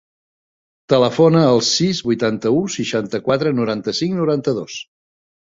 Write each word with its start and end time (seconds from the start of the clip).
Telefona 0.93 1.43
al 1.49 1.61
sis, 1.67 1.99
vuitanta-u, 2.07 2.63
seixanta-quatre, 2.77 3.53
noranta-cinc, 3.61 4.19
noranta-dos. 4.23 4.81